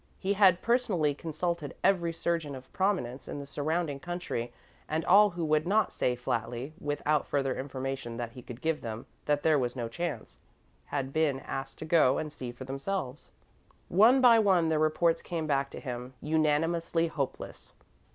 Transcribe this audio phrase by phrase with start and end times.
[0.17, 4.51] He had personally consulted every surgeon of prominence in the surrounding country,
[4.89, 9.05] and all who would not say flatly, without further information than he could give them,
[9.25, 10.39] that there was no chance,
[10.85, 13.29] had been asked to go and see for themselves.
[13.89, 17.73] One by one, their reports came back to him, unanimously hopeless.